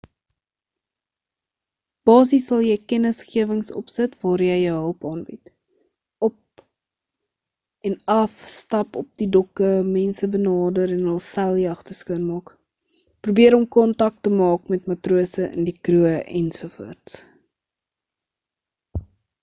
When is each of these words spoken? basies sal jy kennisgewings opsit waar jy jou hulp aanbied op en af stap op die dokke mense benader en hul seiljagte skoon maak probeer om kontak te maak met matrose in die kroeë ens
basies 2.09 2.45
sal 2.51 2.61
jy 2.67 2.77
kennisgewings 2.91 3.67
opsit 3.81 4.15
waar 4.23 4.43
jy 4.45 4.55
jou 4.61 4.77
hulp 4.85 5.05
aanbied 5.09 5.51
op 6.29 6.63
en 7.89 7.97
af 8.15 8.39
stap 8.55 8.99
op 9.03 9.11
die 9.23 9.29
dokke 9.37 9.69
mense 9.91 10.31
benader 10.37 10.95
en 10.97 11.05
hul 11.11 11.21
seiljagte 11.27 11.99
skoon 12.01 12.25
maak 12.33 12.51
probeer 13.29 13.59
om 13.61 13.69
kontak 13.79 14.21
te 14.31 14.35
maak 14.41 14.75
met 14.77 14.91
matrose 14.95 15.51
in 15.53 15.69
die 15.71 15.79
kroeë 15.89 16.17
ens 16.43 16.65